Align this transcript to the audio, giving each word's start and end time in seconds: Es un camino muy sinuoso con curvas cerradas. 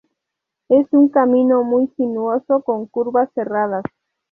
Es 0.67 0.87
un 0.93 1.09
camino 1.09 1.63
muy 1.63 1.85
sinuoso 1.95 2.63
con 2.63 2.87
curvas 2.87 3.29
cerradas. 3.35 3.83